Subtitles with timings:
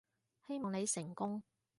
[0.47, 1.43] 希望你成功